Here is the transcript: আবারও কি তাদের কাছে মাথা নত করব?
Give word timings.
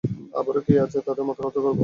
আবারও 0.33 0.61
কি 0.61 0.71
তাদের 0.75 1.03
কাছে 1.07 1.21
মাথা 1.21 1.41
নত 1.45 1.55
করব? 1.57 1.79